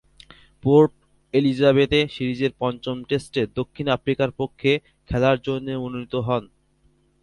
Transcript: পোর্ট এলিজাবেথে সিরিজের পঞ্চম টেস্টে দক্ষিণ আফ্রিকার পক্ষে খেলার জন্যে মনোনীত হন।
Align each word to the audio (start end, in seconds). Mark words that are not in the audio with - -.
পোর্ট 0.63 0.91
এলিজাবেথে 1.33 1.99
সিরিজের 2.07 2.51
পঞ্চম 2.59 2.97
টেস্টে 3.09 3.41
দক্ষিণ 3.55 3.87
আফ্রিকার 3.87 4.29
পক্ষে 4.31 4.71
খেলার 5.09 5.37
জন্যে 5.47 5.73
মনোনীত 5.77 6.15
হন। 6.27 6.43